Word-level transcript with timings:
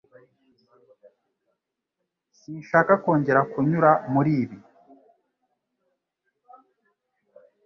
Sinshaka 2.39 2.93
kongera 3.03 3.41
kunyura 3.51 3.91
muri 4.13 4.31
ibi 4.43 4.57